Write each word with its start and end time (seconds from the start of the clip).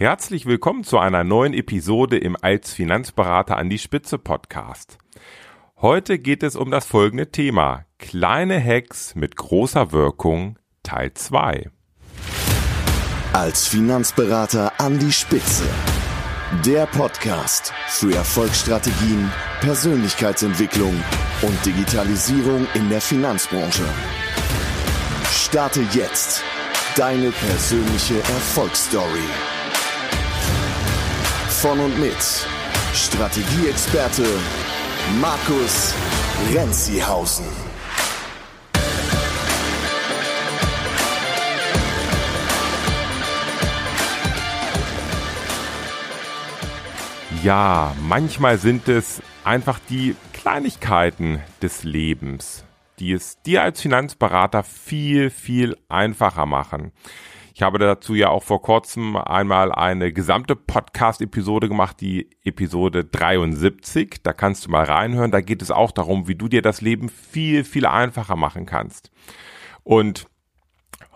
Herzlich 0.00 0.46
willkommen 0.46 0.84
zu 0.84 0.98
einer 0.98 1.24
neuen 1.24 1.52
Episode 1.52 2.18
im 2.18 2.36
Als 2.40 2.72
Finanzberater 2.72 3.56
an 3.56 3.68
die 3.68 3.80
Spitze 3.80 4.16
Podcast. 4.16 4.96
Heute 5.80 6.20
geht 6.20 6.44
es 6.44 6.54
um 6.54 6.70
das 6.70 6.86
folgende 6.86 7.32
Thema. 7.32 7.84
Kleine 7.98 8.64
Hacks 8.64 9.16
mit 9.16 9.34
großer 9.34 9.90
Wirkung 9.90 10.56
Teil 10.84 11.14
2. 11.14 11.68
Als 13.32 13.66
Finanzberater 13.66 14.72
an 14.78 15.00
die 15.00 15.10
Spitze. 15.10 15.64
Der 16.64 16.86
Podcast 16.86 17.72
für 17.88 18.14
Erfolgsstrategien, 18.14 19.32
Persönlichkeitsentwicklung 19.62 20.94
und 21.42 21.66
Digitalisierung 21.66 22.68
in 22.74 22.88
der 22.88 23.00
Finanzbranche. 23.00 23.82
Starte 25.32 25.84
jetzt 25.92 26.44
deine 26.94 27.32
persönliche 27.32 28.18
Erfolgsstory 28.18 29.57
von 31.58 31.80
und 31.80 31.98
mit 31.98 32.14
Strategieexperte 32.94 34.24
Markus 35.20 35.92
Renzihausen. 36.54 37.46
Ja, 47.42 47.92
manchmal 48.02 48.58
sind 48.58 48.88
es 48.88 49.20
einfach 49.42 49.80
die 49.90 50.14
Kleinigkeiten 50.32 51.42
des 51.60 51.82
Lebens, 51.82 52.64
die 53.00 53.12
es 53.12 53.42
dir 53.42 53.64
als 53.64 53.80
Finanzberater 53.80 54.62
viel, 54.62 55.30
viel 55.30 55.76
einfacher 55.88 56.46
machen. 56.46 56.92
Ich 57.58 57.62
habe 57.62 57.80
dazu 57.80 58.14
ja 58.14 58.28
auch 58.28 58.44
vor 58.44 58.62
kurzem 58.62 59.16
einmal 59.16 59.72
eine 59.72 60.12
gesamte 60.12 60.54
Podcast-Episode 60.54 61.66
gemacht, 61.66 62.00
die 62.00 62.30
Episode 62.44 63.04
73. 63.04 64.22
Da 64.22 64.32
kannst 64.32 64.64
du 64.64 64.70
mal 64.70 64.84
reinhören. 64.84 65.32
Da 65.32 65.40
geht 65.40 65.60
es 65.60 65.72
auch 65.72 65.90
darum, 65.90 66.28
wie 66.28 66.36
du 66.36 66.46
dir 66.46 66.62
das 66.62 66.82
Leben 66.82 67.08
viel, 67.08 67.64
viel 67.64 67.84
einfacher 67.84 68.36
machen 68.36 68.64
kannst. 68.64 69.10
Und 69.82 70.28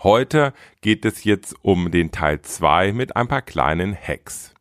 heute 0.02 0.52
geht 0.80 1.04
es 1.04 1.22
jetzt 1.22 1.54
um 1.62 1.92
den 1.92 2.10
Teil 2.10 2.42
2 2.42 2.92
mit 2.92 3.14
ein 3.14 3.28
paar 3.28 3.42
kleinen 3.42 3.96
Hacks. 3.96 4.52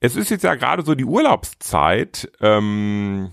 Es 0.00 0.16
ist 0.16 0.28
jetzt 0.28 0.42
ja 0.42 0.56
gerade 0.56 0.82
so 0.82 0.96
die 0.96 1.04
Urlaubszeit. 1.04 2.32
Ähm, 2.40 3.30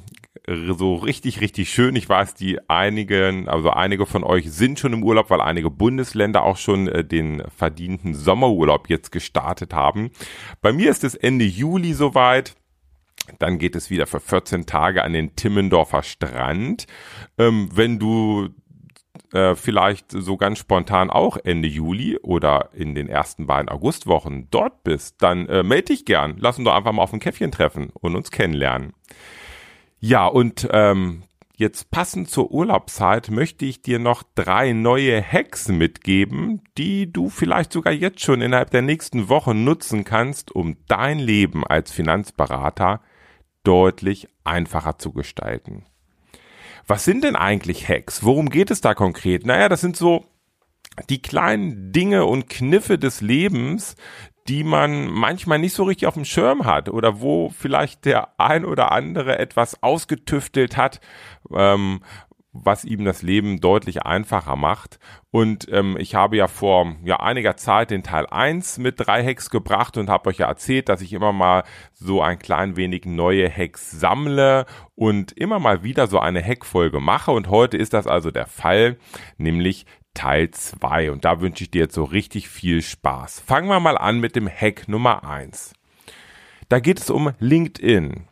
so 0.49 0.95
richtig, 0.95 1.41
richtig 1.41 1.69
schön. 1.69 1.95
Ich 1.95 2.07
weiß, 2.07 2.33
die 2.33 2.57
einigen, 2.69 3.49
also 3.49 3.69
einige 3.71 4.05
von 4.05 4.23
euch 4.23 4.49
sind 4.51 4.79
schon 4.79 4.93
im 4.93 5.03
Urlaub, 5.03 5.29
weil 5.29 5.41
einige 5.41 5.69
Bundesländer 5.69 6.43
auch 6.43 6.57
schon 6.57 6.87
äh, 6.87 7.03
den 7.03 7.43
verdienten 7.55 8.13
Sommerurlaub 8.13 8.89
jetzt 8.89 9.11
gestartet 9.11 9.73
haben. 9.73 10.11
Bei 10.61 10.71
mir 10.71 10.89
ist 10.89 11.03
es 11.03 11.15
Ende 11.15 11.45
Juli 11.45 11.93
soweit. 11.93 12.55
Dann 13.39 13.59
geht 13.59 13.75
es 13.75 13.89
wieder 13.89 14.07
für 14.07 14.21
14 14.21 14.65
Tage 14.65 15.03
an 15.03 15.11
den 15.11 15.35
Timmendorfer 15.35 16.01
Strand. 16.01 16.87
Ähm, 17.37 17.69
wenn 17.73 17.99
du 17.99 18.49
äh, 19.33 19.55
vielleicht 19.55 20.11
so 20.11 20.37
ganz 20.37 20.59
spontan 20.59 21.09
auch 21.09 21.35
Ende 21.43 21.67
Juli 21.67 22.17
oder 22.19 22.69
in 22.73 22.95
den 22.95 23.09
ersten 23.09 23.47
beiden 23.47 23.67
Augustwochen 23.67 24.47
dort 24.49 24.85
bist, 24.85 25.21
dann 25.21 25.49
äh, 25.49 25.63
melde 25.63 25.87
dich 25.87 26.05
gern. 26.05 26.35
Lass 26.39 26.57
uns 26.57 26.65
doch 26.65 26.75
einfach 26.75 26.93
mal 26.93 27.03
auf 27.03 27.11
ein 27.11 27.19
Käffchen 27.19 27.51
treffen 27.51 27.89
und 27.93 28.15
uns 28.15 28.31
kennenlernen. 28.31 28.93
Ja, 29.99 30.27
und 30.27 30.67
ähm, 30.71 31.23
jetzt 31.55 31.89
passend 31.89 32.29
zur 32.29 32.51
Urlaubszeit 32.51 33.31
möchte 33.31 33.65
ich 33.65 33.81
dir 33.81 33.97
noch 33.97 34.23
drei 34.35 34.73
neue 34.73 35.21
Hacks 35.21 35.69
mitgeben, 35.69 36.61
die 36.77 37.11
du 37.11 37.29
vielleicht 37.29 37.73
sogar 37.73 37.93
jetzt 37.93 38.21
schon 38.21 38.41
innerhalb 38.41 38.69
der 38.69 38.83
nächsten 38.83 39.27
Woche 39.27 39.55
nutzen 39.55 40.03
kannst, 40.03 40.51
um 40.51 40.77
dein 40.87 41.17
Leben 41.19 41.65
als 41.65 41.91
Finanzberater 41.91 43.01
deutlich 43.63 44.27
einfacher 44.43 44.97
zu 44.99 45.11
gestalten. 45.11 45.83
Was 46.85 47.03
sind 47.03 47.23
denn 47.23 47.35
eigentlich 47.35 47.89
Hacks? 47.89 48.23
Worum 48.23 48.49
geht 48.49 48.71
es 48.71 48.79
da 48.79 48.93
konkret? 48.93 49.45
Naja, 49.45 49.67
das 49.67 49.81
sind 49.81 49.97
so 49.97 50.25
die 51.09 51.21
kleinen 51.21 51.91
Dinge 51.91 52.25
und 52.25 52.49
Kniffe 52.49 52.97
des 52.97 53.21
Lebens, 53.21 53.95
die 54.47 54.63
man 54.63 55.07
manchmal 55.09 55.59
nicht 55.59 55.73
so 55.73 55.83
richtig 55.83 56.07
auf 56.07 56.13
dem 56.13 56.25
Schirm 56.25 56.65
hat 56.65 56.89
oder 56.89 57.21
wo 57.21 57.49
vielleicht 57.49 58.05
der 58.05 58.39
ein 58.39 58.65
oder 58.65 58.91
andere 58.91 59.39
etwas 59.39 59.81
ausgetüftelt 59.83 60.77
hat, 60.77 61.01
ähm, 61.53 62.01
was 62.63 62.85
ihm 62.85 63.05
das 63.05 63.21
Leben 63.21 63.59
deutlich 63.59 64.03
einfacher 64.03 64.55
macht. 64.55 64.99
Und 65.31 65.71
ähm, 65.71 65.97
ich 65.99 66.15
habe 66.15 66.37
ja 66.37 66.47
vor 66.47 66.95
ja, 67.03 67.17
einiger 67.17 67.57
Zeit 67.57 67.91
den 67.91 68.03
Teil 68.03 68.25
1 68.25 68.79
mit 68.79 68.95
drei 68.97 69.23
Hacks 69.23 69.49
gebracht 69.49 69.97
und 69.97 70.09
habe 70.09 70.29
euch 70.29 70.37
ja 70.37 70.47
erzählt, 70.47 70.89
dass 70.89 71.01
ich 71.01 71.13
immer 71.13 71.33
mal 71.33 71.63
so 71.93 72.21
ein 72.21 72.39
klein 72.39 72.75
wenig 72.75 73.05
neue 73.05 73.49
Hacks 73.49 73.91
sammle 73.91 74.65
und 74.95 75.33
immer 75.33 75.59
mal 75.59 75.83
wieder 75.83 76.07
so 76.07 76.19
eine 76.19 76.43
Hackfolge 76.43 76.99
mache. 76.99 77.31
Und 77.31 77.49
heute 77.49 77.77
ist 77.77 77.93
das 77.93 78.07
also 78.07 78.31
der 78.31 78.47
Fall, 78.47 78.97
nämlich 79.37 79.85
Teil 80.17 80.49
2. 80.49 81.11
Und 81.11 81.25
da 81.25 81.41
wünsche 81.41 81.63
ich 81.63 81.69
dir 81.69 81.83
jetzt 81.83 81.93
so 81.93 82.03
richtig 82.03 82.49
viel 82.49 82.81
Spaß. 82.81 83.39
Fangen 83.39 83.69
wir 83.69 83.79
mal 83.79 83.97
an 83.97 84.19
mit 84.19 84.35
dem 84.35 84.49
Hack 84.49 84.87
Nummer 84.87 85.23
1. 85.23 85.73
Da 86.69 86.79
geht 86.79 86.99
es 86.99 87.11
um 87.11 87.31
LinkedIn. 87.39 88.27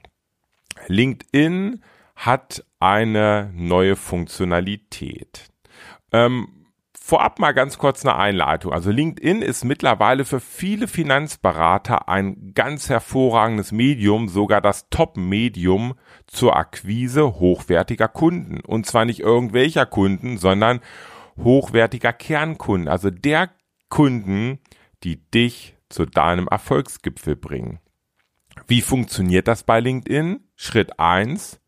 LinkedIn 0.88 1.84
hat 2.16 2.66
eine 2.80 3.52
neue 3.54 3.96
Funktionalität. 3.96 5.52
Ähm, 6.12 6.66
vorab 7.00 7.38
mal 7.38 7.54
ganz 7.54 7.78
kurz 7.78 8.04
eine 8.04 8.16
Einleitung. 8.16 8.74
Also 8.74 8.90
LinkedIn 8.90 9.44
ist 9.44 9.64
mittlerweile 9.64 10.26
für 10.26 10.40
viele 10.40 10.88
Finanzberater 10.88 12.10
ein 12.10 12.54
ganz 12.56 12.90
hervorragendes 12.90 13.72
Medium, 13.72 14.28
sogar 14.28 14.60
das 14.60 14.90
Top-Medium 14.90 15.94
zur 16.26 16.56
Akquise 16.56 17.36
hochwertiger 17.40 18.08
Kunden. 18.08 18.62
Und 18.62 18.88
zwar 18.88 19.06
nicht 19.06 19.20
irgendwelcher 19.20 19.86
Kunden, 19.86 20.40
sondern 20.40 20.80
hochwertiger 21.38 22.14
Kernkunden, 22.14 22.88
also 22.88 23.10
der 23.10 23.52
Kunden, 23.90 24.60
die 25.04 25.18
dich 25.32 25.76
zu 25.90 26.06
deinem 26.06 26.48
Erfolgsgipfel 26.48 27.36
bringen. 27.36 27.80
Wie 28.68 28.82
funktioniert 28.82 29.48
das 29.48 29.64
bei 29.64 29.80
LinkedIn? 29.80 30.40
Schritt 30.56 31.00
eins: 31.00 31.60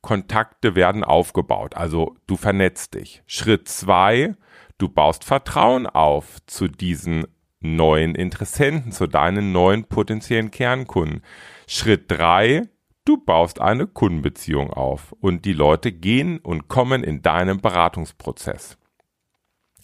Kontakte 0.00 0.74
werden 0.74 1.04
aufgebaut, 1.04 1.76
also 1.76 2.16
du 2.26 2.36
vernetzt 2.36 2.94
dich. 2.94 3.22
Schritt 3.26 3.68
zwei: 3.68 4.34
du 4.78 4.88
baust 4.88 5.24
Vertrauen 5.24 5.86
auf 5.86 6.38
zu 6.46 6.68
diesen 6.68 7.26
neuen 7.60 8.14
Interessenten, 8.14 8.90
zu 8.90 9.06
deinen 9.06 9.52
neuen 9.52 9.84
potenziellen 9.84 10.50
Kernkunden. 10.50 11.22
Schritt 11.66 12.10
drei: 12.10 12.68
du 13.04 13.18
baust 13.18 13.60
eine 13.60 13.86
Kundenbeziehung 13.86 14.72
auf 14.72 15.12
und 15.20 15.44
die 15.44 15.52
Leute 15.52 15.92
gehen 15.92 16.38
und 16.38 16.68
kommen 16.68 17.04
in 17.04 17.22
deinem 17.22 17.60
Beratungsprozess. 17.60 18.78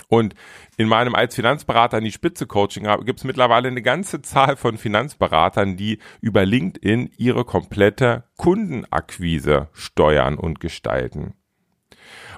Und 0.09 0.35
in 0.77 0.89
meinem 0.89 1.15
als 1.15 1.35
Finanzberater 1.35 1.99
in 1.99 2.05
die 2.05 2.13
Spitze 2.13 2.47
Coaching 2.47 2.87
gibt 3.05 3.19
es 3.19 3.25
mittlerweile 3.25 3.69
eine 3.69 3.83
ganze 3.83 4.23
Zahl 4.23 4.57
von 4.57 4.79
Finanzberatern, 4.79 5.77
die 5.77 5.99
über 6.21 6.47
LinkedIn 6.47 7.11
ihre 7.17 7.45
komplette 7.45 8.25
Kundenakquise 8.37 9.69
steuern 9.73 10.39
und 10.39 10.61
gestalten. 10.61 11.35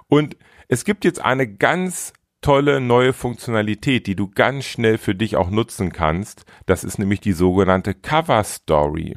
Und 0.07 0.37
es 0.69 0.85
gibt 0.85 1.05
jetzt 1.05 1.23
eine 1.23 1.47
ganz 1.47 2.13
tolle 2.41 2.81
neue 2.81 3.13
Funktionalität, 3.13 4.07
die 4.07 4.17
du 4.17 4.29
ganz 4.29 4.65
schnell 4.65 4.97
für 4.97 5.15
dich 5.15 5.37
auch 5.37 5.51
nutzen 5.51 5.93
kannst. 5.93 6.45
Das 6.67 6.85
ist 6.85 6.99
nämlich 6.99 7.21
die 7.21 7.33
sogenannte 7.33 7.95
Cover 7.95 8.45
Story. 8.45 9.17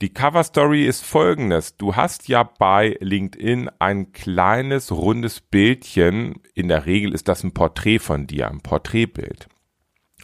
Die 0.00 0.10
Cover 0.10 0.44
Story 0.44 0.86
ist 0.86 1.04
folgendes. 1.04 1.76
Du 1.76 1.96
hast 1.96 2.28
ja 2.28 2.44
bei 2.44 2.96
LinkedIn 3.00 3.68
ein 3.80 4.12
kleines 4.12 4.92
rundes 4.92 5.40
Bildchen. 5.40 6.36
In 6.54 6.68
der 6.68 6.86
Regel 6.86 7.12
ist 7.12 7.26
das 7.26 7.42
ein 7.42 7.52
Porträt 7.52 7.98
von 7.98 8.28
dir, 8.28 8.48
ein 8.48 8.60
Porträtbild. 8.60 9.48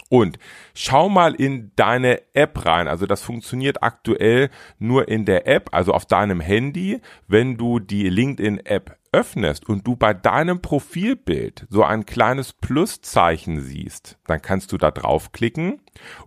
Und 0.09 0.39
schau 0.75 1.09
mal 1.09 1.35
in 1.35 1.73
deine 1.75 2.23
App 2.35 2.65
rein. 2.65 2.87
Also 2.87 3.07
das 3.07 3.23
funktioniert 3.23 3.83
aktuell 3.83 4.51
nur 4.79 5.09
in 5.09 5.25
der 5.25 5.49
App, 5.49 5.71
also 5.73 5.93
auf 5.93 6.07
deinem 6.07 6.39
Handy. 6.39 7.01
Wenn 7.27 7.57
du 7.57 7.81
die 7.81 8.09
LinkedIn-App 8.09 8.97
öffnest 9.15 9.69
und 9.69 9.87
du 9.87 9.95
bei 9.95 10.13
deinem 10.13 10.61
Profilbild 10.61 11.67
so 11.71 11.85
ein 11.85 12.05
kleines 12.05 12.53
Pluszeichen 12.53 13.61
siehst, 13.61 14.19
dann 14.27 14.43
kannst 14.43 14.73
du 14.73 14.77
da 14.77 14.91
draufklicken 14.91 15.81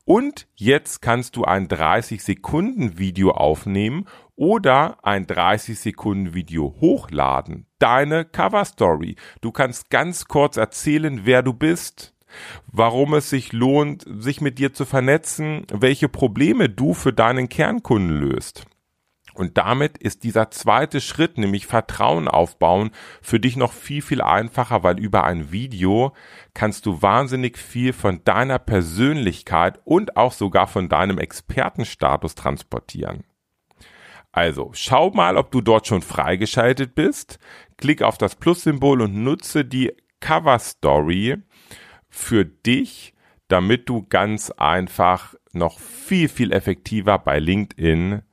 und 0.05 0.47
jetzt 0.55 1.01
kannst 1.01 1.35
du 1.35 1.43
ein 1.43 1.67
30 1.67 2.23
Sekunden 2.23 2.97
Video 2.97 3.31
aufnehmen 3.31 4.05
oder 4.37 5.03
ein 5.03 5.27
30 5.27 5.77
Sekunden 5.77 6.33
Video 6.33 6.77
hochladen. 6.79 7.65
Deine 7.77 8.23
Cover 8.23 8.63
Story. 8.63 9.17
Du 9.41 9.51
kannst 9.51 9.89
ganz 9.89 10.25
kurz 10.29 10.55
erzählen, 10.55 11.21
wer 11.25 11.43
du 11.43 11.51
bist, 11.51 12.15
warum 12.67 13.15
es 13.15 13.29
sich 13.29 13.51
lohnt, 13.51 14.05
sich 14.07 14.39
mit 14.39 14.59
dir 14.59 14.73
zu 14.73 14.85
vernetzen, 14.85 15.67
welche 15.73 16.07
Probleme 16.07 16.69
du 16.69 16.93
für 16.93 17.11
deinen 17.11 17.49
Kernkunden 17.49 18.17
löst. 18.17 18.65
Und 19.37 19.55
damit 19.59 19.99
ist 19.99 20.23
dieser 20.23 20.49
zweite 20.49 20.99
Schritt, 20.99 21.37
nämlich 21.37 21.67
Vertrauen 21.67 22.27
aufbauen, 22.27 22.89
für 23.21 23.39
dich 23.39 23.55
noch 23.55 23.71
viel, 23.71 24.01
viel 24.01 24.19
einfacher, 24.19 24.81
weil 24.81 24.97
über 24.97 25.25
ein 25.25 25.51
Video 25.51 26.15
kannst 26.55 26.87
du 26.87 27.03
wahnsinnig 27.03 27.59
viel 27.59 27.93
von 27.93 28.23
deiner 28.23 28.57
Persönlichkeit 28.57 29.79
und 29.85 30.17
auch 30.17 30.31
sogar 30.31 30.65
von 30.65 30.89
deinem 30.89 31.19
Expertenstatus 31.19 32.33
transportieren. 32.33 33.25
Also, 34.31 34.71
schau 34.73 35.11
mal, 35.11 35.37
ob 35.37 35.51
du 35.51 35.61
dort 35.61 35.85
schon 35.85 36.01
freigeschaltet 36.01 36.95
bist. 36.95 37.37
Klick 37.77 38.01
auf 38.01 38.17
das 38.17 38.35
Plus-Symbol 38.35 39.01
und 39.01 39.23
nutze 39.23 39.65
die 39.65 39.93
Cover 40.19 40.57
Story 40.57 41.37
für 42.09 42.43
dich, 42.43 43.13
damit 43.49 43.87
du 43.87 44.03
ganz 44.09 44.49
einfach 44.49 45.35
noch 45.53 45.79
viel, 45.79 46.27
viel 46.27 46.51
effektiver 46.51 47.19
bei 47.19 47.37
LinkedIn 47.37 48.23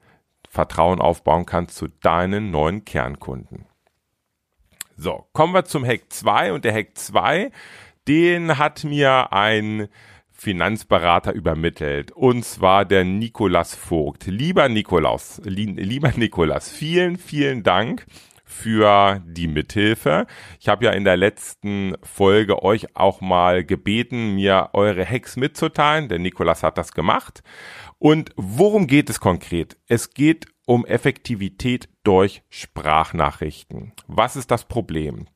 Vertrauen 0.55 1.01
aufbauen 1.01 1.47
kannst 1.47 1.77
zu 1.77 1.89
deinen 1.89 2.53
neuen 2.53 2.85
Kernkunden. 2.85 3.67
So, 4.97 5.27
kommen 5.33 5.53
wir 5.53 5.65
zum 5.65 5.85
Hack 5.85 6.05
2 6.11 6.53
und 6.53 6.65
der 6.65 6.73
Hack 6.73 6.97
2, 6.97 7.51
den 8.07 8.57
hat 8.57 8.85
mir 8.85 9.33
ein 9.33 9.89
Finanzberater 10.31 11.33
übermittelt 11.33 12.13
und 12.13 12.45
zwar 12.45 12.85
der 12.85 13.05
Nikolas 13.05 13.75
Vogt. 13.75 14.27
Lieber 14.27 14.69
Nikolaus, 14.69 15.41
lieber 15.45 16.13
Nikolas, 16.15 16.71
vielen, 16.71 17.19
vielen 17.19 17.65
Dank 17.65 18.07
für 18.55 19.21
die 19.27 19.49
Mithilfe. 19.49 20.27
Ich 20.61 20.69
habe 20.69 20.85
ja 20.85 20.93
in 20.93 21.05
der 21.05 21.17
letzten 21.17 21.97
Folge 22.03 22.63
euch 22.63 22.97
auch 22.97 23.21
mal 23.21 23.65
gebeten, 23.65 24.35
mir 24.35 24.71
eure 24.73 25.05
Hacks 25.05 25.37
mitzuteilen. 25.37 26.09
Der 26.09 26.19
Nikolas 26.19 26.63
hat 26.63 26.79
das 26.79 26.93
gemacht. 26.93 27.43
Und 27.99 28.31
worum 28.37 28.87
geht 28.87 29.11
es 29.11 29.21
konkret? 29.21 29.77
Es 29.87 30.15
geht 30.15 30.47
um 30.67 30.87
Effektivität 30.87 31.89
durch 32.05 32.43
Sprachnachrichten. 32.49 33.93
Was 34.07 34.37
ist 34.37 34.51
das 34.51 34.65
Problem? 34.65 35.27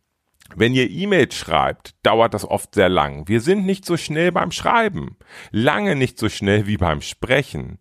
Wenn 0.56 0.74
ihr 0.74 0.90
E-Mails 0.90 1.34
schreibt, 1.34 1.94
dauert 2.02 2.34
das 2.34 2.44
oft 2.44 2.74
sehr 2.74 2.88
lang. 2.88 3.28
Wir 3.28 3.40
sind 3.40 3.66
nicht 3.66 3.84
so 3.84 3.96
schnell 3.96 4.32
beim 4.32 4.50
Schreiben, 4.50 5.16
lange 5.50 5.94
nicht 5.94 6.18
so 6.18 6.28
schnell 6.28 6.66
wie 6.66 6.76
beim 6.76 7.00
Sprechen. 7.00 7.78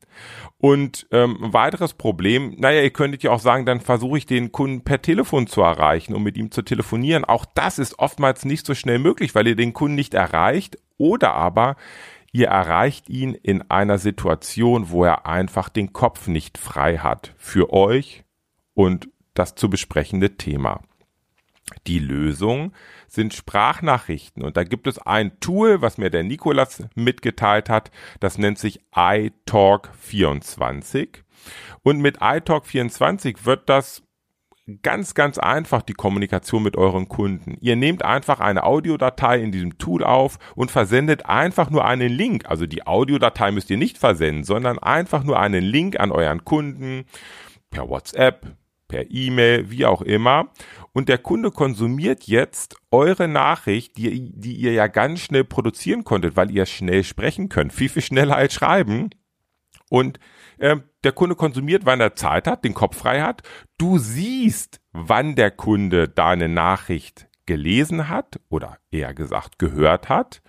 Und 0.57 1.07
ähm, 1.11 1.37
ein 1.41 1.53
weiteres 1.53 1.93
Problem, 1.93 2.55
naja, 2.57 2.81
ihr 2.81 2.89
könntet 2.89 3.23
ja 3.23 3.31
auch 3.31 3.39
sagen, 3.39 3.65
dann 3.65 3.79
versuche 3.79 4.17
ich 4.17 4.25
den 4.25 4.51
Kunden 4.51 4.83
per 4.83 5.01
Telefon 5.01 5.47
zu 5.47 5.61
erreichen, 5.61 6.13
um 6.13 6.23
mit 6.23 6.37
ihm 6.37 6.51
zu 6.51 6.61
telefonieren. 6.61 7.25
Auch 7.25 7.45
das 7.45 7.79
ist 7.79 7.99
oftmals 7.99 8.43
nicht 8.43 8.65
so 8.65 8.75
schnell 8.75 8.99
möglich, 8.99 9.33
weil 9.35 9.47
ihr 9.47 9.55
den 9.55 9.73
Kunden 9.73 9.95
nicht 9.95 10.13
erreicht 10.13 10.77
oder 10.97 11.33
aber 11.33 11.75
Ihr 12.33 12.49
erreicht 12.49 13.09
ihn 13.09 13.33
in 13.33 13.63
einer 13.71 13.97
Situation, 13.97 14.91
wo 14.91 15.03
er 15.05 15.25
einfach 15.25 15.69
den 15.69 15.91
Kopf 15.93 16.27
nicht 16.27 16.59
frei 16.59 16.97
hat 16.97 17.33
für 17.37 17.73
euch 17.73 18.25
und 18.73 19.09
das 19.33 19.55
zu 19.55 19.71
besprechende 19.71 20.37
Thema. 20.37 20.81
Die 21.85 21.99
Lösung 21.99 22.71
sind 23.07 23.33
Sprachnachrichten 23.33 24.41
und 24.43 24.55
da 24.57 24.63
gibt 24.63 24.87
es 24.87 24.99
ein 24.99 25.39
Tool, 25.39 25.81
was 25.81 25.97
mir 25.97 26.09
der 26.09 26.23
Nikolas 26.23 26.83
mitgeteilt 26.95 27.69
hat, 27.69 27.91
das 28.19 28.37
nennt 28.37 28.57
sich 28.57 28.81
iTalk24 28.93 31.23
und 31.83 31.99
mit 31.99 32.19
iTalk24 32.19 33.45
wird 33.45 33.69
das 33.69 34.03
ganz, 34.81 35.13
ganz 35.13 35.37
einfach 35.37 35.81
die 35.81 35.93
Kommunikation 35.93 36.63
mit 36.63 36.75
euren 36.75 37.07
Kunden. 37.07 37.57
Ihr 37.61 37.75
nehmt 37.75 38.03
einfach 38.03 38.39
eine 38.39 38.63
Audiodatei 38.63 39.39
in 39.39 39.51
diesem 39.51 39.77
Tool 39.77 40.03
auf 40.03 40.39
und 40.55 40.71
versendet 40.71 41.25
einfach 41.25 41.69
nur 41.69 41.85
einen 41.85 42.09
Link. 42.09 42.49
Also 42.49 42.65
die 42.65 42.85
Audiodatei 42.85 43.51
müsst 43.51 43.69
ihr 43.69 43.77
nicht 43.77 43.97
versenden, 43.97 44.43
sondern 44.43 44.77
einfach 44.77 45.23
nur 45.23 45.39
einen 45.39 45.63
Link 45.63 45.99
an 45.99 46.11
euren 46.11 46.43
Kunden 46.43 47.05
per 47.69 47.89
WhatsApp, 47.89 48.57
per 48.87 49.09
E-Mail, 49.09 49.69
wie 49.69 49.85
auch 49.85 50.01
immer. 50.01 50.51
Und 50.93 51.09
der 51.09 51.17
Kunde 51.17 51.51
konsumiert 51.51 52.23
jetzt 52.23 52.77
eure 52.91 53.27
Nachricht, 53.27 53.97
die, 53.97 54.31
die 54.33 54.53
ihr 54.53 54.73
ja 54.73 54.87
ganz 54.87 55.19
schnell 55.19 55.43
produzieren 55.43 56.03
konntet, 56.03 56.35
weil 56.35 56.51
ihr 56.51 56.65
schnell 56.65 57.03
sprechen 57.03 57.49
könnt. 57.49 57.73
Viel, 57.73 57.89
viel 57.89 58.01
schneller 58.01 58.35
als 58.35 58.53
schreiben. 58.53 59.09
Und 59.89 60.19
äh, 60.57 60.77
der 61.03 61.11
Kunde 61.11 61.35
konsumiert, 61.35 61.85
wann 61.85 62.01
er 62.01 62.15
Zeit 62.15 62.47
hat, 62.47 62.63
den 62.63 62.73
Kopf 62.73 62.97
frei 62.97 63.21
hat. 63.21 63.43
Du 63.77 63.97
siehst, 63.97 64.81
wann 64.91 65.35
der 65.35 65.51
Kunde 65.51 66.09
deine 66.09 66.49
Nachricht 66.49 67.27
gelesen 67.45 68.09
hat 68.09 68.39
oder 68.49 68.77
eher 68.91 69.13
gesagt 69.13 69.59
gehört 69.59 70.09
hat. 70.09 70.41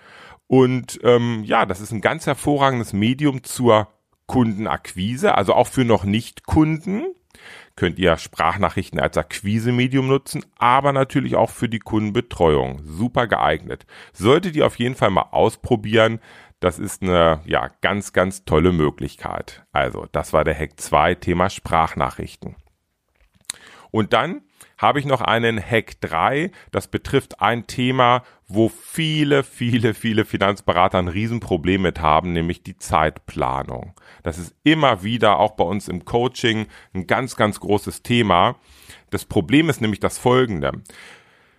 Und 0.47 0.99
ähm, 1.05 1.45
ja, 1.45 1.67
das 1.67 1.81
ist 1.81 1.93
ein 1.93 2.01
ganz 2.01 2.27
hervorragendes 2.27 2.93
Medium 2.93 3.45
zur 3.45 3.89
Kundenakquise, 4.27 5.35
also 5.35 5.55
auch 5.55 5.67
für 5.67 5.85
noch 5.85 6.05
nicht 6.05 6.45
Kunden 6.45 7.05
könnt 7.79 8.01
ihr 8.01 8.17
Sprachnachrichten 8.17 8.99
als 8.99 9.17
Akquise-Medium 9.17 10.09
nutzen, 10.09 10.45
aber 10.59 10.93
natürlich 10.93 11.37
auch 11.37 11.51
für 11.51 11.69
die 11.69 11.79
Kundenbetreuung. 11.79 12.81
Super 12.83 13.29
geeignet. 13.29 13.87
Solltet 14.13 14.57
ihr 14.57 14.67
auf 14.67 14.81
jeden 14.81 14.97
Fall 14.97 15.11
mal 15.11 15.29
ausprobieren. 15.31 16.19
Das 16.59 16.81
ist 16.81 17.03
eine 17.03 17.41
ja, 17.47 17.71
ganz, 17.81 18.13
ganz 18.13 18.45
tolle 18.45 18.73
Möglichkeit. 18.73 19.65
Also, 19.71 20.07
das 20.11 20.33
war 20.33 20.43
der 20.43 20.59
Hack 20.59 20.81
2, 20.81 21.15
Thema 21.15 21.51
Sprachnachrichten. 21.51 22.57
Und 23.93 24.13
dann 24.13 24.43
habe 24.79 25.01
ich 25.01 25.05
noch 25.05 25.21
einen 25.21 25.61
Hack 25.61 26.01
3. 26.01 26.51
Das 26.71 26.89
betrifft 26.89 27.41
ein 27.43 27.67
Thema, 27.67 28.23
wo 28.47 28.69
viele, 28.69 29.43
viele, 29.43 29.93
viele 29.93 30.25
Finanzberater 30.25 30.99
ein 30.99 31.09
Riesenproblem 31.09 31.83
mit 31.83 32.01
haben, 32.01 32.33
nämlich 32.33 32.63
die 32.63 32.79
Zeitplanung. 32.79 33.95
Das 34.23 34.39
ist 34.39 34.55
immer 34.65 35.03
wieder 35.03 35.39
auch 35.39 35.53
bei 35.53 35.65
uns 35.65 35.89
im 35.89 36.05
Coaching 36.05 36.67
ein 36.95 37.07
ganz, 37.07 37.37
ganz 37.37 37.61
großes 37.61 38.03
Thema. 38.03 38.57
Das 39.11 39.27
Problem 39.27 39.69
ist 39.69 39.81
nämlich 39.81 40.01
das 40.01 40.17
folgende. 40.17 40.73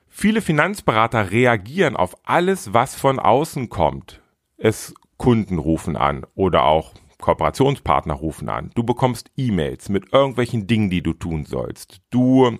Viele 0.07 0.41
Finanzberater 0.41 1.29
reagieren 1.29 1.95
auf 1.95 2.15
alles, 2.23 2.73
was 2.73 2.95
von 2.95 3.19
außen 3.19 3.69
kommt 3.69 4.21
es 4.59 4.93
Kunden 5.17 5.57
rufen 5.57 5.95
an 5.95 6.25
oder 6.35 6.63
auch 6.63 6.93
Kooperationspartner 7.19 8.13
rufen 8.13 8.47
an. 8.49 8.71
Du 8.75 8.83
bekommst 8.83 9.31
E-Mails 9.35 9.89
mit 9.89 10.13
irgendwelchen 10.13 10.67
Dingen, 10.67 10.89
die 10.89 11.01
du 11.01 11.13
tun 11.13 11.45
sollst. 11.45 12.01
Du 12.09 12.57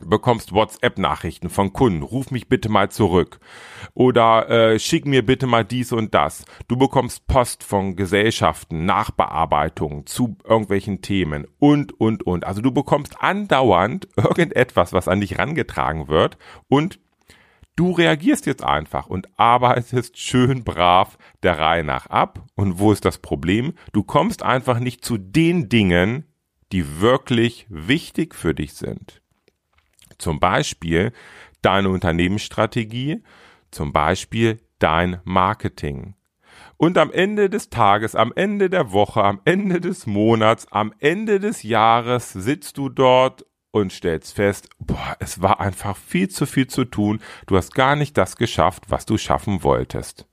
bekommst 0.00 0.52
WhatsApp-Nachrichten 0.52 1.50
von 1.50 1.72
Kunden, 1.72 2.02
ruf 2.02 2.30
mich 2.30 2.48
bitte 2.48 2.68
mal 2.68 2.90
zurück 2.90 3.40
oder 3.94 4.48
äh, 4.48 4.78
schick 4.78 5.06
mir 5.06 5.24
bitte 5.24 5.46
mal 5.46 5.64
dies 5.64 5.92
und 5.92 6.14
das. 6.14 6.44
Du 6.68 6.76
bekommst 6.76 7.26
Post 7.26 7.64
von 7.64 7.96
Gesellschaften, 7.96 8.84
Nachbearbeitungen 8.84 10.06
zu 10.06 10.36
irgendwelchen 10.44 11.02
Themen 11.02 11.46
und, 11.58 11.98
und, 12.00 12.26
und. 12.26 12.46
Also 12.46 12.62
du 12.62 12.70
bekommst 12.70 13.20
andauernd 13.20 14.08
irgendetwas, 14.16 14.92
was 14.92 15.08
an 15.08 15.20
dich 15.20 15.38
rangetragen 15.38 16.08
wird 16.08 16.38
und 16.68 17.00
Du 17.78 17.92
reagierst 17.92 18.46
jetzt 18.46 18.64
einfach 18.64 19.06
und 19.06 19.28
arbeitest 19.38 20.18
schön 20.18 20.64
brav 20.64 21.16
der 21.44 21.60
Reihe 21.60 21.84
nach 21.84 22.06
ab. 22.06 22.44
Und 22.56 22.80
wo 22.80 22.90
ist 22.90 23.04
das 23.04 23.18
Problem? 23.18 23.74
Du 23.92 24.02
kommst 24.02 24.42
einfach 24.42 24.80
nicht 24.80 25.04
zu 25.04 25.16
den 25.16 25.68
Dingen, 25.68 26.24
die 26.72 27.00
wirklich 27.00 27.66
wichtig 27.68 28.34
für 28.34 28.52
dich 28.52 28.74
sind. 28.74 29.22
Zum 30.18 30.40
Beispiel 30.40 31.12
deine 31.62 31.88
Unternehmensstrategie, 31.88 33.22
zum 33.70 33.92
Beispiel 33.92 34.60
dein 34.78 35.20
Marketing. 35.24 36.14
Und 36.76 36.96
am 36.96 37.10
Ende 37.10 37.50
des 37.50 37.70
Tages, 37.70 38.14
am 38.14 38.32
Ende 38.34 38.70
der 38.70 38.92
Woche, 38.92 39.22
am 39.22 39.40
Ende 39.44 39.80
des 39.80 40.06
Monats, 40.06 40.66
am 40.70 40.92
Ende 41.00 41.40
des 41.40 41.62
Jahres 41.62 42.32
sitzt 42.32 42.78
du 42.78 42.88
dort 42.88 43.44
und 43.70 43.92
stellst 43.92 44.34
fest, 44.34 44.68
boah, 44.78 45.16
es 45.18 45.42
war 45.42 45.60
einfach 45.60 45.96
viel 45.96 46.28
zu 46.28 46.46
viel 46.46 46.68
zu 46.68 46.84
tun, 46.84 47.20
du 47.46 47.56
hast 47.56 47.74
gar 47.74 47.96
nicht 47.96 48.16
das 48.16 48.36
geschafft, 48.36 48.84
was 48.88 49.06
du 49.06 49.18
schaffen 49.18 49.62
wolltest. 49.62 50.26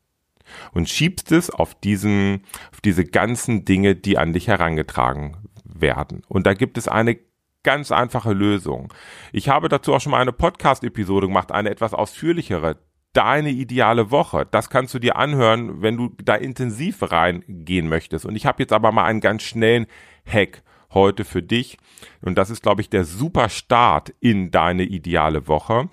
Und 0.73 0.89
schiebst 0.89 1.31
es 1.31 1.49
auf 1.49 1.73
diesen, 1.73 2.43
auf 2.71 2.79
diese 2.81 3.03
ganzen 3.03 3.65
Dinge, 3.65 3.95
die 3.95 4.17
an 4.19 4.31
dich 4.31 4.47
herangetragen 4.47 5.37
werden. 5.63 6.21
Und 6.27 6.45
da 6.45 6.53
gibt 6.53 6.77
es 6.77 6.87
eine 6.87 7.17
ganz 7.65 7.91
einfache 7.91 8.31
Lösung. 8.31 8.93
Ich 9.33 9.49
habe 9.49 9.67
dazu 9.67 9.93
auch 9.93 9.99
schon 9.99 10.11
mal 10.11 10.21
eine 10.21 10.31
Podcast-Episode 10.31 11.27
gemacht, 11.27 11.51
eine 11.51 11.69
etwas 11.69 11.93
ausführlichere. 11.93 12.77
Deine 13.11 13.49
ideale 13.49 14.11
Woche. 14.11 14.45
Das 14.49 14.69
kannst 14.69 14.93
du 14.93 14.99
dir 14.99 15.15
anhören, 15.15 15.81
wenn 15.81 15.97
du 15.97 16.11
da 16.23 16.35
intensiv 16.35 17.01
reingehen 17.01 17.89
möchtest. 17.89 18.25
Und 18.25 18.35
ich 18.35 18.45
habe 18.45 18.61
jetzt 18.61 18.73
aber 18.73 18.91
mal 18.91 19.05
einen 19.05 19.21
ganz 19.21 19.43
schnellen 19.43 19.87
Hack 20.25 20.63
heute 20.93 21.25
für 21.25 21.41
dich. 21.41 21.77
Und 22.21 22.37
das 22.37 22.49
ist, 22.49 22.61
glaube 22.61 22.81
ich, 22.81 22.89
der 22.89 23.03
super 23.03 23.49
Start 23.49 24.13
in 24.19 24.51
deine 24.51 24.83
ideale 24.83 25.47
Woche. 25.47 25.89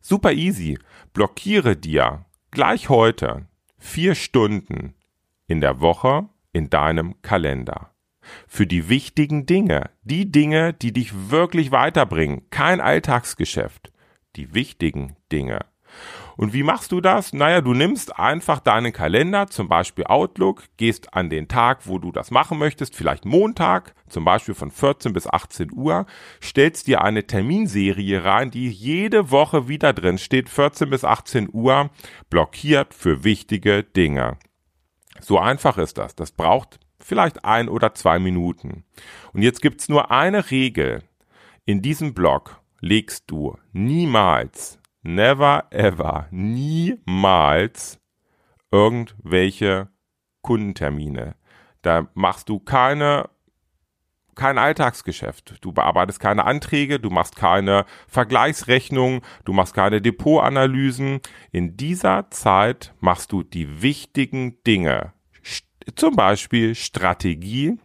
Super 0.00 0.32
easy. 0.32 0.78
Blockiere 1.12 1.76
dir 1.76 2.24
gleich 2.50 2.88
heute 2.88 3.46
vier 3.78 4.14
Stunden 4.14 4.94
in 5.46 5.60
der 5.60 5.80
Woche 5.80 6.28
in 6.52 6.70
deinem 6.70 7.20
Kalender. 7.22 7.91
Für 8.46 8.66
die 8.66 8.88
wichtigen 8.88 9.46
Dinge, 9.46 9.90
die 10.02 10.30
Dinge, 10.30 10.72
die 10.72 10.92
dich 10.92 11.30
wirklich 11.30 11.72
weiterbringen, 11.72 12.48
kein 12.50 12.80
Alltagsgeschäft, 12.80 13.92
die 14.36 14.54
wichtigen 14.54 15.16
Dinge. 15.30 15.60
Und 16.36 16.52
wie 16.54 16.62
machst 16.62 16.92
du 16.92 17.00
das? 17.00 17.32
Naja, 17.32 17.60
du 17.60 17.74
nimmst 17.74 18.18
einfach 18.18 18.60
deinen 18.60 18.92
Kalender, 18.92 19.48
zum 19.48 19.68
Beispiel 19.68 20.04
Outlook, 20.04 20.64
gehst 20.76 21.14
an 21.14 21.30
den 21.30 21.48
Tag, 21.48 21.86
wo 21.86 21.98
du 21.98 22.10
das 22.10 22.30
machen 22.30 22.58
möchtest, 22.58 22.96
vielleicht 22.96 23.24
Montag, 23.24 23.94
zum 24.08 24.24
Beispiel 24.24 24.54
von 24.54 24.70
14 24.70 25.12
bis 25.12 25.26
18 25.26 25.70
Uhr, 25.72 26.06
stellst 26.42 26.86
dir 26.86 27.02
eine 27.02 27.26
Terminserie 27.26 28.24
rein, 28.24 28.50
die 28.50 28.70
jede 28.70 29.30
Woche 29.30 29.68
wieder 29.68 29.92
drin 29.92 30.18
steht, 30.18 30.48
14 30.48 30.90
bis 30.90 31.04
18 31.04 31.50
Uhr, 31.52 31.90
blockiert 32.30 32.94
für 32.94 33.24
wichtige 33.24 33.82
Dinge. 33.82 34.38
So 35.20 35.38
einfach 35.38 35.78
ist 35.78 35.98
das. 35.98 36.16
Das 36.16 36.32
braucht 36.32 36.80
vielleicht 37.04 37.44
ein 37.44 37.68
oder 37.68 37.94
zwei 37.94 38.18
Minuten. 38.18 38.84
Und 39.32 39.42
jetzt 39.42 39.62
gibt's 39.62 39.88
nur 39.88 40.10
eine 40.10 40.50
Regel. 40.50 41.02
In 41.64 41.82
diesem 41.82 42.14
Blog 42.14 42.60
legst 42.80 43.30
du 43.30 43.56
niemals 43.72 44.78
never 45.02 45.66
ever, 45.70 46.28
niemals 46.30 48.00
irgendwelche 48.70 49.88
Kundentermine. 50.42 51.36
Da 51.82 52.08
machst 52.14 52.48
du 52.48 52.58
keine 52.58 53.28
kein 54.34 54.56
Alltagsgeschäft. 54.56 55.58
Du 55.60 55.72
bearbeitest 55.72 56.18
keine 56.18 56.44
Anträge, 56.46 56.98
du 56.98 57.10
machst 57.10 57.36
keine 57.36 57.84
Vergleichsrechnungen, 58.08 59.20
du 59.44 59.52
machst 59.52 59.74
keine 59.74 60.00
Depotanalysen. 60.00 61.20
In 61.50 61.76
dieser 61.76 62.30
Zeit 62.30 62.94
machst 63.00 63.32
du 63.32 63.42
die 63.42 63.82
wichtigen 63.82 64.62
Dinge. 64.64 65.12
Zum 65.96 66.16
Beispiel 66.16 66.74
Strategie 66.74 67.78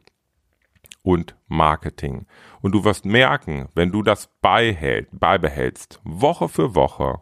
und 1.01 1.35
Marketing. 1.47 2.25
Und 2.61 2.73
du 2.73 2.83
wirst 2.83 3.05
merken, 3.05 3.69
wenn 3.75 3.91
du 3.91 4.03
das 4.03 4.29
beihält, 4.41 5.07
beibehältst, 5.11 6.01
Woche 6.03 6.49
für 6.49 6.75
Woche, 6.75 7.19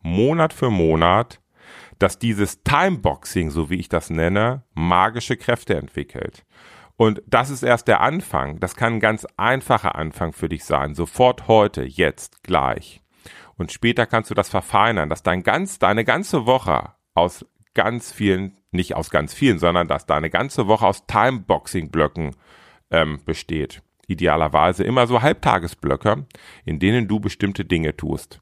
Monat 0.00 0.52
für 0.52 0.70
Monat, 0.70 1.40
dass 1.98 2.18
dieses 2.18 2.62
Timeboxing, 2.62 3.50
so 3.50 3.70
wie 3.70 3.76
ich 3.76 3.88
das 3.88 4.10
nenne, 4.10 4.64
magische 4.74 5.36
Kräfte 5.36 5.76
entwickelt. 5.76 6.44
Und 6.96 7.22
das 7.26 7.50
ist 7.50 7.62
erst 7.62 7.88
der 7.88 8.00
Anfang. 8.00 8.60
Das 8.60 8.76
kann 8.76 8.94
ein 8.94 9.00
ganz 9.00 9.26
einfacher 9.36 9.96
Anfang 9.96 10.32
für 10.32 10.48
dich 10.48 10.64
sein. 10.64 10.94
Sofort 10.94 11.48
heute, 11.48 11.82
jetzt, 11.82 12.42
gleich. 12.42 13.02
Und 13.56 13.72
später 13.72 14.06
kannst 14.06 14.30
du 14.30 14.34
das 14.34 14.48
verfeinern, 14.48 15.08
dass 15.08 15.22
dein 15.22 15.42
ganz, 15.42 15.78
deine 15.78 16.04
ganze 16.04 16.46
Woche 16.46 16.92
aus 17.14 17.46
ganz 17.74 18.12
vielen, 18.12 18.58
nicht 18.70 18.94
aus 18.94 19.10
ganz 19.10 19.34
vielen, 19.34 19.58
sondern 19.58 19.88
dass 19.88 20.06
deine 20.06 20.30
ganze 20.30 20.66
Woche 20.66 20.86
aus 20.86 21.06
Timeboxing-Blöcken 21.06 22.36
ähm, 22.90 23.20
besteht 23.24 23.82
idealerweise 24.06 24.84
immer 24.84 25.06
so 25.06 25.22
Halbtagesblöcke, 25.22 26.26
in 26.64 26.78
denen 26.78 27.08
du 27.08 27.20
bestimmte 27.20 27.64
Dinge 27.64 27.96
tust. 27.96 28.40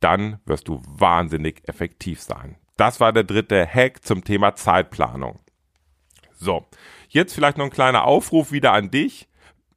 Dann 0.00 0.40
wirst 0.44 0.68
du 0.68 0.82
wahnsinnig 0.86 1.62
effektiv 1.68 2.20
sein. 2.20 2.56
Das 2.76 3.00
war 3.00 3.12
der 3.12 3.24
dritte 3.24 3.66
Hack 3.66 4.04
zum 4.04 4.24
Thema 4.24 4.54
Zeitplanung. 4.54 5.40
So, 6.34 6.66
jetzt 7.08 7.34
vielleicht 7.34 7.56
noch 7.56 7.64
ein 7.64 7.70
kleiner 7.70 8.04
Aufruf 8.04 8.52
wieder 8.52 8.72
an 8.72 8.90
dich 8.90 9.28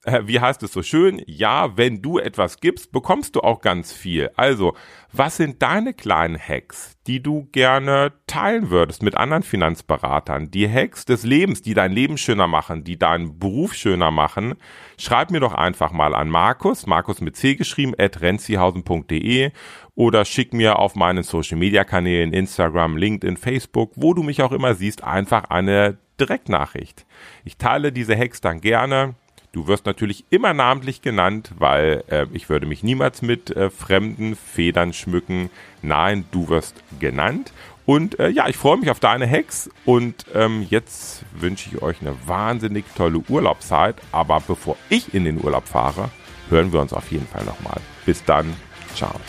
äh, 0.06 0.22
wie 0.26 0.40
heißt 0.40 0.64
es 0.64 0.72
so 0.72 0.82
schön? 0.82 1.22
Ja, 1.26 1.76
wenn 1.78 2.02
du 2.02 2.20
etwas 2.20 2.60
gibst, 2.62 2.92
bekommst 2.92 3.36
du 3.36 3.42
auch 3.42 3.60
ganz 3.60 3.92
viel. 3.92 4.30
Also, 4.36 4.74
was 5.12 5.38
sind 5.38 5.62
deine 5.62 5.94
kleinen 5.94 6.40
Hacks, 6.40 6.96
die 7.06 7.22
du 7.22 7.50
gerne 7.52 8.14
teilen 8.26 8.70
würdest 8.70 9.04
mit 9.04 9.16
anderen 9.16 9.44
Finanzberatern? 9.44 10.52
Die 10.52 10.70
Hacks 10.72 11.04
des 11.04 11.24
Lebens, 11.24 11.62
die 11.62 11.74
dein 11.74 11.92
Leben 11.92 12.18
schöner 12.18 12.48
machen, 12.48 12.86
die 12.86 12.98
deinen 12.98 13.40
Beruf 13.40 13.74
schöner 13.74 14.10
machen? 14.10 14.56
Schreib 14.98 15.32
mir 15.32 15.42
doch 15.42 15.54
einfach 15.54 15.92
mal 15.92 16.16
an 16.16 16.30
Markus, 16.30 16.88
Markus 16.88 17.20
mit 17.20 17.36
C 17.36 17.56
geschrieben, 17.56 17.94
at 17.98 18.22
renzihausen.de 18.22 19.52
oder 19.96 20.24
schick 20.24 20.54
mir 20.54 20.80
auf 20.80 20.96
meinen 20.96 21.24
Social 21.24 21.58
Media 21.58 21.84
Kanälen, 21.84 22.32
Instagram, 22.32 22.96
LinkedIn, 22.96 23.36
Facebook, 23.36 23.92
wo 23.96 24.14
du 24.14 24.24
mich 24.24 24.42
auch 24.44 24.54
immer 24.54 24.76
siehst, 24.76 25.04
einfach 25.04 25.50
eine 25.50 25.98
Direktnachricht. 26.20 27.06
Ich 27.44 27.58
teile 27.58 27.92
diese 27.92 28.18
Hacks 28.18 28.40
dann 28.40 28.62
gerne 28.62 29.16
Du 29.52 29.68
wirst 29.68 29.86
natürlich 29.86 30.26
immer 30.30 30.54
namentlich 30.54 31.02
genannt, 31.02 31.52
weil 31.58 32.04
äh, 32.08 32.28
ich 32.34 32.50
würde 32.50 32.68
mich 32.68 32.84
niemals 32.84 33.24
mit 33.24 33.50
äh, 33.56 33.70
fremden 33.72 34.36
Federn 34.36 34.94
schmücken. 34.94 35.50
Nein, 35.82 36.26
du 36.32 36.50
wirst 36.50 36.76
genannt. 37.00 37.52
Und 37.88 38.20
äh, 38.20 38.30
ja, 38.30 38.48
ich 38.48 38.58
freue 38.58 38.78
mich 38.78 38.92
auf 38.92 39.00
deine 39.00 39.28
Hacks 39.28 39.72
und 39.86 40.26
ähm, 40.36 40.68
jetzt 40.70 41.24
wünsche 41.34 41.70
ich 41.72 41.82
euch 41.82 42.02
eine 42.02 42.16
wahnsinnig 42.28 42.86
tolle 42.96 43.24
Urlaubszeit. 43.28 43.96
Aber 44.12 44.40
bevor 44.46 44.78
ich 44.90 45.16
in 45.16 45.24
den 45.24 45.44
Urlaub 45.44 45.68
fahre, 45.68 46.12
hören 46.50 46.72
wir 46.72 46.82
uns 46.82 46.94
auf 46.94 47.12
jeden 47.12 47.28
Fall 47.28 47.44
nochmal. 47.46 47.82
Bis 48.06 48.24
dann, 48.24 48.54
ciao. 48.94 49.20